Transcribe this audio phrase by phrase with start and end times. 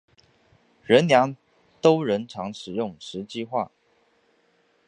[0.83, 1.37] 仁良
[1.79, 3.69] 都人常使用石岐话。